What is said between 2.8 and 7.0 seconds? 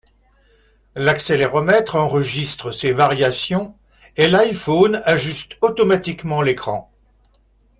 variations et l'iPhone ajuste automatiquement l'écran.